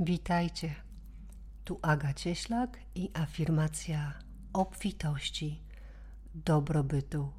Witajcie. 0.00 0.74
Tu 1.64 1.78
Aga 1.82 2.14
Cieślak 2.14 2.78
i 2.94 3.10
afirmacja 3.14 4.14
obfitości, 4.52 5.62
dobrobytu 6.34 7.32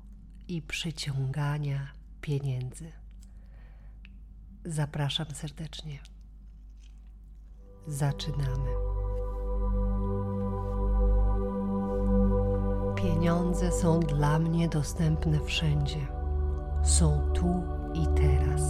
i 0.47 0.61
przyciągania 0.61 1.87
pieniędzy. 2.21 2.91
Zapraszam 4.65 5.25
serdecznie. 5.33 5.99
Zaczynamy. 7.87 8.71
Pieniądze 12.95 13.71
są 13.71 13.99
dla 13.99 14.39
mnie 14.39 14.69
dostępne 14.69 15.39
wszędzie. 15.39 16.07
Są 16.83 17.33
tu 17.33 17.63
i 17.93 18.07
teraz. 18.15 18.61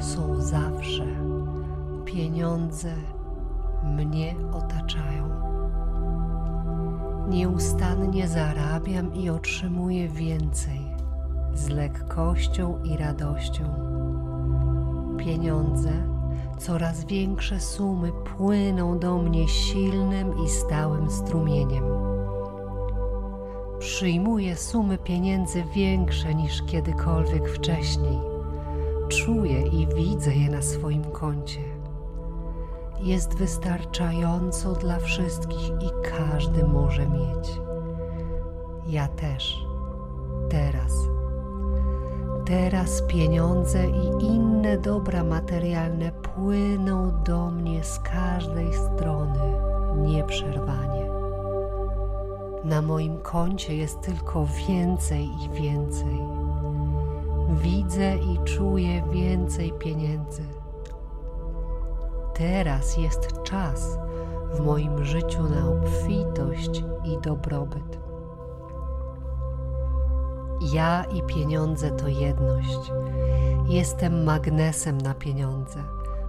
Są 0.00 0.42
zawsze. 0.42 1.31
Pieniądze 2.04 2.94
mnie 3.84 4.34
otaczają. 4.52 5.28
Nieustannie 7.28 8.28
zarabiam 8.28 9.14
i 9.14 9.30
otrzymuję 9.30 10.08
więcej 10.08 10.80
z 11.54 11.68
lekkością 11.68 12.82
i 12.84 12.96
radością. 12.96 13.64
Pieniądze, 15.18 15.92
coraz 16.58 17.04
większe 17.04 17.60
sumy 17.60 18.12
płyną 18.12 18.98
do 18.98 19.18
mnie 19.18 19.48
silnym 19.48 20.44
i 20.44 20.48
stałym 20.48 21.10
strumieniem. 21.10 21.84
Przyjmuję 23.78 24.56
sumy 24.56 24.98
pieniędzy 24.98 25.64
większe 25.74 26.34
niż 26.34 26.62
kiedykolwiek 26.62 27.48
wcześniej. 27.48 28.18
Czuję 29.08 29.66
i 29.66 29.86
widzę 29.86 30.34
je 30.34 30.50
na 30.50 30.62
swoim 30.62 31.04
koncie. 31.04 31.71
Jest 33.02 33.34
wystarczająco 33.34 34.72
dla 34.72 34.98
wszystkich 34.98 35.68
i 35.68 36.10
każdy 36.10 36.64
może 36.66 37.08
mieć. 37.08 37.60
Ja 38.86 39.08
też, 39.08 39.66
teraz. 40.50 40.92
Teraz 42.44 43.02
pieniądze 43.02 43.90
i 43.90 44.24
inne 44.24 44.78
dobra 44.78 45.24
materialne 45.24 46.12
płyną 46.12 47.22
do 47.24 47.50
mnie 47.50 47.84
z 47.84 47.98
każdej 47.98 48.74
strony 48.74 49.40
nieprzerwanie. 49.96 51.06
Na 52.64 52.82
moim 52.82 53.18
koncie 53.18 53.76
jest 53.76 54.00
tylko 54.00 54.46
więcej 54.68 55.28
i 55.44 55.62
więcej. 55.62 56.18
Widzę 57.62 58.16
i 58.16 58.38
czuję 58.44 59.02
więcej 59.12 59.72
pieniędzy. 59.72 60.61
Teraz 62.34 62.96
jest 62.96 63.42
czas 63.42 63.98
w 64.52 64.60
moim 64.60 65.04
życiu 65.04 65.42
na 65.42 65.68
obfitość 65.68 66.84
i 67.04 67.18
dobrobyt. 67.22 67.98
Ja 70.74 71.04
i 71.04 71.22
pieniądze 71.22 71.90
to 71.90 72.08
jedność. 72.08 72.78
Jestem 73.68 74.24
magnesem 74.24 74.98
na 74.98 75.14
pieniądze. 75.14 75.78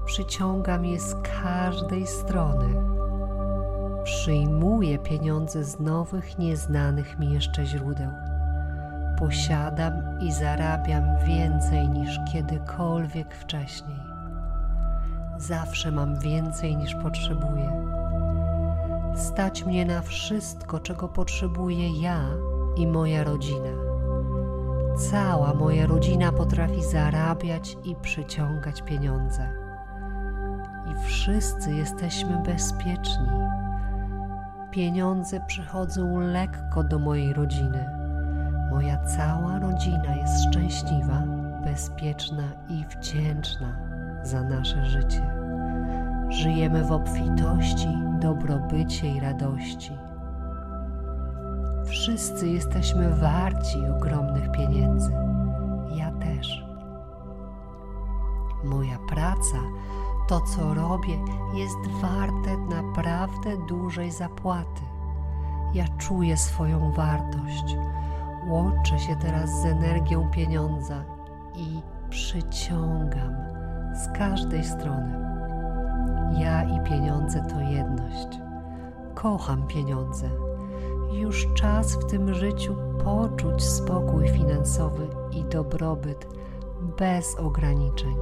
Przyciągam 0.05 0.85
je 0.85 0.99
z 0.99 1.15
każdej 1.43 2.07
strony. 2.07 2.75
Przyjmuję 4.03 4.99
pieniądze 4.99 5.63
z 5.63 5.79
nowych, 5.79 6.37
nieznanych 6.37 7.19
mi 7.19 7.33
jeszcze 7.33 7.65
źródeł. 7.65 8.11
Posiadam 9.19 9.93
i 10.21 10.31
zarabiam 10.31 11.03
więcej 11.27 11.89
niż 11.89 12.19
kiedykolwiek 12.33 13.35
wcześniej. 13.35 14.12
Zawsze 15.47 15.91
mam 15.91 16.19
więcej 16.19 16.77
niż 16.77 16.95
potrzebuję. 16.95 17.71
Stać 19.15 19.65
mnie 19.65 19.85
na 19.85 20.01
wszystko, 20.01 20.79
czego 20.79 21.07
potrzebuję 21.07 22.01
ja 22.01 22.19
i 22.77 22.87
moja 22.87 23.23
rodzina. 23.23 23.69
Cała 25.11 25.53
moja 25.53 25.87
rodzina 25.87 26.31
potrafi 26.31 26.83
zarabiać 26.83 27.77
i 27.83 27.95
przyciągać 27.95 28.81
pieniądze. 28.81 29.49
I 30.91 31.05
wszyscy 31.05 31.71
jesteśmy 31.71 32.43
bezpieczni. 32.45 33.29
Pieniądze 34.71 35.39
przychodzą 35.47 36.19
lekko 36.19 36.83
do 36.83 36.99
mojej 36.99 37.33
rodziny. 37.33 37.89
Moja 38.71 38.97
cała 38.97 39.59
rodzina 39.59 40.15
jest 40.15 40.43
szczęśliwa, 40.43 41.23
bezpieczna 41.65 42.43
i 42.69 42.85
wdzięczna 42.85 43.93
za 44.23 44.43
nasze 44.43 44.85
życie. 44.85 45.32
Żyjemy 46.43 46.83
w 46.83 46.91
obfitości, 46.91 47.87
dobrobycie 48.19 49.07
i 49.07 49.19
radości. 49.19 49.91
Wszyscy 51.85 52.49
jesteśmy 52.49 53.09
warci 53.09 53.77
ogromnych 53.97 54.51
pieniędzy. 54.51 55.11
Ja 55.95 56.11
też. 56.11 56.65
Moja 58.63 58.97
praca, 59.09 59.57
to 60.27 60.41
co 60.41 60.73
robię, 60.73 61.17
jest 61.53 61.87
warte 62.01 62.57
naprawdę 62.57 63.57
dużej 63.67 64.11
zapłaty. 64.11 64.81
Ja 65.73 65.85
czuję 65.97 66.37
swoją 66.37 66.91
wartość. 66.91 67.77
Łączę 68.47 68.99
się 68.99 69.15
teraz 69.15 69.61
z 69.61 69.65
energią 69.65 70.29
pieniądza 70.31 71.03
i 71.55 71.81
przyciągam 72.09 73.33
z 73.93 74.17
każdej 74.17 74.63
strony. 74.63 75.32
I 76.63 76.89
pieniądze 76.89 77.45
to 77.49 77.61
jedność. 77.61 78.27
Kocham 79.15 79.67
pieniądze 79.67 80.29
już 81.13 81.47
czas 81.53 81.95
w 81.95 82.05
tym 82.05 82.33
życiu 82.33 82.75
poczuć 83.03 83.63
spokój 83.63 84.27
finansowy 84.27 85.07
i 85.31 85.43
dobrobyt 85.43 86.27
bez 86.97 87.35
ograniczeń. 87.35 88.15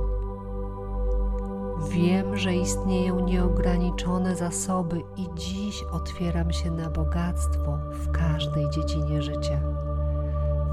Wiem, 1.90 2.38
że 2.38 2.56
istnieją 2.56 3.20
nieograniczone 3.20 4.36
zasoby 4.36 5.04
i 5.18 5.28
dziś 5.36 5.84
otwieram 5.92 6.54
się 6.54 6.72
na 6.72 6.90
bogactwo 6.90 7.78
w 7.92 8.12
każdej 8.12 8.70
dziedzinie 8.70 9.22
życia. 9.22 9.62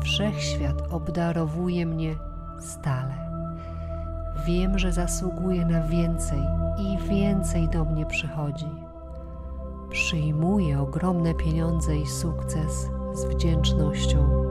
Wszechświat 0.03 0.93
obdarowuje 0.93 1.87
mnie 1.87 2.17
stale. 2.61 3.28
Wiem, 4.47 4.79
że 4.79 4.93
zasługuję 4.93 5.67
na 5.67 5.83
więcej 5.83 6.43
i 6.79 7.09
więcej 7.09 7.69
do 7.69 7.85
mnie 7.85 8.07
przychodzi 8.07 8.89
Przyjmuję 9.91 10.81
ogromne 10.81 11.35
pieniądze 11.35 11.97
i 11.97 12.07
sukces 12.07 12.91
z 13.13 13.25
wdzięcznością. 13.25 14.45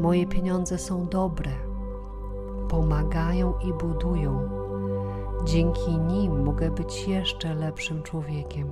Moje 0.00 0.26
pieniądze 0.26 0.78
są 0.78 1.06
dobre, 1.06 1.50
pomagają 2.68 3.54
i 3.58 3.72
budują. 3.72 4.48
Dzięki 5.44 5.98
nim 5.98 6.44
mogę 6.44 6.70
być 6.70 7.08
jeszcze 7.08 7.54
lepszym 7.54 8.02
człowiekiem. 8.02 8.68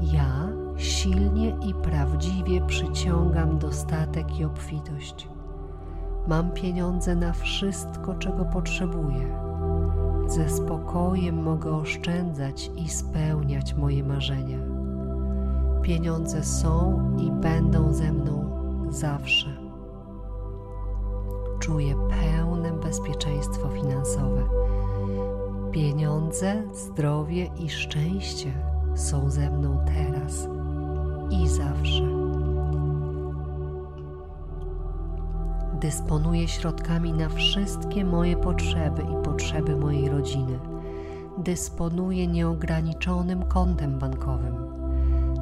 Ja 0.00 0.48
silnie 0.76 1.48
i 1.48 1.74
prawdziwie 1.74 2.66
przyciągam 2.66 3.58
dostatek 3.58 4.38
i 4.38 4.44
obfitość. 4.44 5.28
Mam 6.28 6.50
pieniądze 6.50 7.14
na 7.14 7.32
wszystko, 7.32 8.14
czego 8.14 8.44
potrzebuję 8.44 9.44
ze 10.26 10.48
spokojem 10.48 11.42
mogę 11.42 11.76
oszczędzać 11.76 12.70
i 12.76 12.88
spełniać 12.88 13.74
moje 13.74 14.04
marzenia. 14.04 14.58
Pieniądze 15.82 16.44
są 16.44 17.02
i 17.18 17.30
będą 17.32 17.92
ze 17.92 18.12
mną 18.12 18.50
zawsze. 18.90 19.56
Czuję 21.58 21.94
pełne 21.94 22.72
bezpieczeństwo 22.72 23.68
finansowe. 23.68 24.42
Pieniądze, 25.72 26.62
zdrowie 26.72 27.50
i 27.58 27.70
szczęście 27.70 28.52
są 28.94 29.30
ze 29.30 29.50
mną 29.50 29.78
teraz 29.86 30.48
i 31.30 31.48
zawsze. 31.48 32.23
Dysponuję 35.84 36.48
środkami 36.48 37.12
na 37.12 37.28
wszystkie 37.28 38.04
moje 38.04 38.36
potrzeby 38.36 39.02
i 39.02 39.24
potrzeby 39.24 39.76
mojej 39.76 40.08
rodziny. 40.08 40.58
Dysponuję 41.38 42.26
nieograniczonym 42.26 43.42
kontem 43.42 43.98
bankowym. 43.98 44.56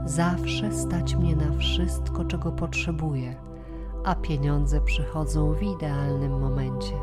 Zawsze 0.05 0.73
stać 0.73 1.17
mnie 1.17 1.37
na 1.37 1.59
wszystko, 1.59 2.25
czego 2.25 2.53
potrzebuję, 2.53 3.37
a 4.05 4.15
pieniądze 4.15 4.81
przychodzą 4.81 5.53
w 5.53 5.63
idealnym 5.63 6.41
momencie. 6.41 6.95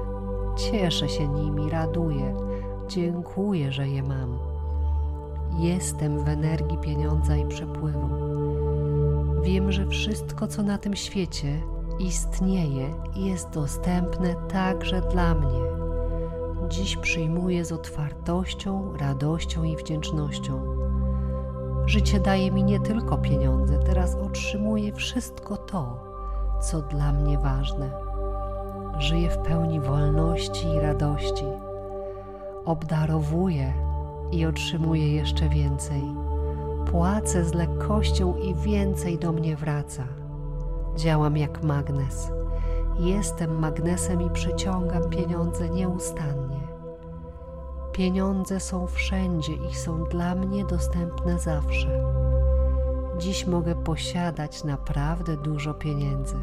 Cieszę 0.58 1.10
się 1.10 1.28
nimi, 1.28 1.70
raduję, 1.70 2.36
dziękuję, 2.88 3.72
że 3.72 3.88
je 3.88 4.04
mam. 4.04 4.40
Jestem 5.60 6.24
w 6.24 6.28
energii 6.28 6.78
pieniądza 6.78 7.38
i 7.38 7.48
przepływu. 7.48 8.10
Wiem, 9.44 9.72
że 9.72 9.88
wszystko, 9.88 10.48
co 10.48 10.64
na 10.64 10.78
tym 10.78 10.96
świecie, 10.96 11.62
istnieje 12.00 12.94
i 13.16 13.26
jest 13.26 13.50
dostępne 13.50 14.36
także 14.36 15.02
dla 15.02 15.36
mnie. 15.36 15.60
Dziś 16.70 16.98
przyjmuję 16.98 17.66
z 17.66 17.72
otwartością, 17.72 18.98
radością 18.98 19.64
i 19.64 19.76
wdzięcznością. 19.76 20.62
Życie 21.86 22.20
daje 22.20 22.52
mi 22.52 22.64
nie 22.64 22.80
tylko 22.80 23.18
pieniądze, 23.18 23.80
teraz 23.80 24.16
otrzymuję 24.16 24.94
wszystko 24.94 25.58
to, 25.58 26.00
co 26.62 26.82
dla 26.82 27.14
mnie 27.14 27.38
ważne. 27.38 27.92
Żyję 29.00 29.30
w 29.30 29.38
pełni 29.38 29.80
wolności 29.80 30.68
i 30.68 30.80
radości. 30.80 31.46
Obdarowuję 32.66 33.74
i 34.32 34.46
otrzymuję 34.46 35.16
jeszcze 35.16 35.50
więcej. 35.50 36.04
Płacę 36.92 37.46
z 37.46 37.54
lekkością 37.54 38.36
i 38.36 38.56
więcej 38.56 39.18
do 39.18 39.32
mnie 39.32 39.56
wraca. 39.56 40.19
Działam 40.96 41.38
jak 41.38 41.64
magnes. 41.64 42.32
Jestem 43.00 43.60
magnesem 43.60 44.22
i 44.22 44.30
przyciągam 44.30 45.10
pieniądze 45.10 45.70
nieustannie. 45.70 46.60
Pieniądze 47.92 48.60
są 48.60 48.88
wszędzie 48.88 49.54
i 49.54 49.76
są 49.76 50.04
dla 50.04 50.36
mnie 50.36 50.66
dostępne 50.66 51.40
zawsze. 51.40 51.88
Dziś 53.18 53.48
mogę 53.48 53.76
posiadać 53.76 54.64
naprawdę 54.64 55.38
dużo 55.38 55.74
pieniędzy, 55.74 56.36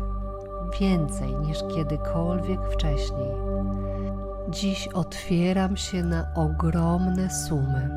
więcej 0.81 1.37
niż 1.37 1.59
kiedykolwiek 1.75 2.61
wcześniej. 2.71 3.31
Dziś 4.51 4.89
otwieram 4.89 5.77
się 5.77 6.03
na 6.03 6.29
ogromne 6.35 7.31
sumy. 7.31 7.91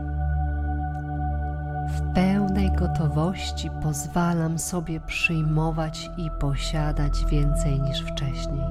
W 1.89 2.13
pełnej 2.13 2.71
gotowości 2.71 3.69
pozwalam 3.83 4.59
sobie 4.59 4.99
przyjmować 4.99 6.09
i 6.17 6.31
posiadać 6.39 7.25
więcej 7.25 7.81
niż 7.81 8.01
wcześniej. 8.01 8.63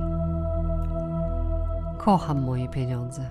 Kocham 1.98 2.42
moje 2.42 2.68
pieniądze. 2.68 3.22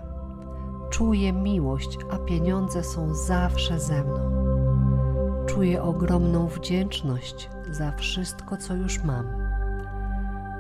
Czuję 0.89 1.33
miłość, 1.33 1.97
a 2.11 2.17
pieniądze 2.17 2.83
są 2.83 3.15
zawsze 3.15 3.79
ze 3.79 4.03
mną. 4.03 4.31
Czuję 5.45 5.83
ogromną 5.83 6.47
wdzięczność 6.47 7.49
za 7.71 7.91
wszystko, 7.91 8.57
co 8.57 8.75
już 8.75 9.03
mam, 9.03 9.25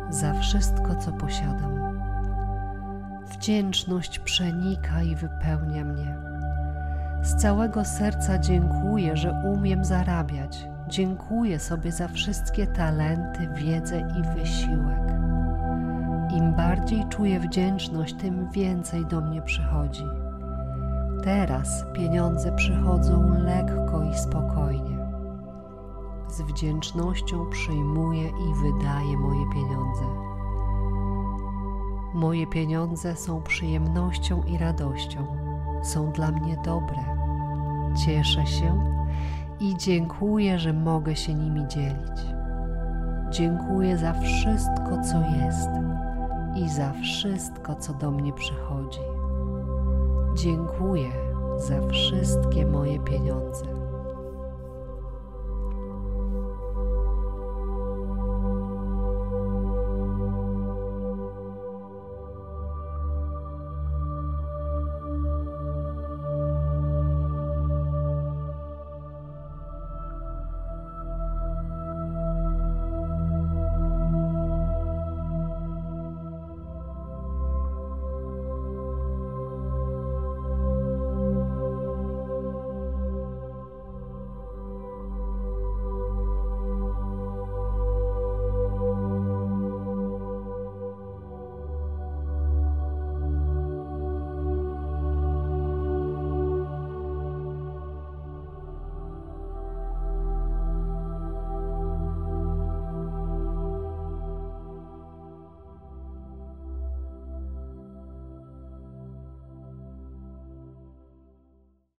za 0.09 0.33
wszystko, 0.33 0.95
co 0.95 1.11
posiadam. 1.11 1.77
Wdzięczność 3.25 4.19
przenika 4.19 5.01
i 5.01 5.15
wypełnia 5.15 5.85
mnie. 5.85 6.36
Z 7.27 7.35
całego 7.35 7.85
serca 7.85 8.39
dziękuję, 8.39 9.17
że 9.17 9.31
umiem 9.31 9.85
zarabiać. 9.85 10.67
Dziękuję 10.87 11.59
sobie 11.59 11.91
za 11.91 12.07
wszystkie 12.07 12.67
talenty, 12.67 13.47
wiedzę 13.55 13.99
i 13.99 14.39
wysiłek. 14.39 15.11
Im 16.37 16.53
bardziej 16.53 17.05
czuję 17.09 17.39
wdzięczność, 17.39 18.13
tym 18.13 18.51
więcej 18.51 19.05
do 19.05 19.21
mnie 19.21 19.41
przychodzi. 19.41 20.03
Teraz 21.23 21.85
pieniądze 21.93 22.51
przychodzą 22.51 23.43
lekko 23.43 24.03
i 24.03 24.17
spokojnie. 24.17 24.97
Z 26.29 26.41
wdzięcznością 26.41 27.49
przyjmuję 27.49 28.27
i 28.27 28.73
wydaję 28.73 29.17
moje 29.17 29.45
pieniądze. 29.53 30.05
Moje 32.13 32.47
pieniądze 32.47 33.15
są 33.15 33.41
przyjemnością 33.41 34.43
i 34.43 34.57
radością, 34.57 35.27
są 35.83 36.11
dla 36.11 36.31
mnie 36.31 36.57
dobre. 36.65 37.16
Cieszę 38.05 38.45
się 38.45 38.97
i 39.59 39.77
dziękuję, 39.77 40.59
że 40.59 40.73
mogę 40.73 41.15
się 41.15 41.33
nimi 41.33 41.67
dzielić. 41.67 42.21
Dziękuję 43.29 43.97
za 43.97 44.13
wszystko, 44.13 45.01
co 45.11 45.21
jest 45.45 45.69
i 46.55 46.69
za 46.69 46.93
wszystko, 46.93 47.75
co 47.75 47.93
do 47.93 48.11
mnie 48.11 48.33
przychodzi. 48.33 48.99
Dziękuję 50.35 51.11
za 51.57 51.87
wszystkie 51.87 52.65
moje 52.65 52.99
pieniądze. 52.99 53.76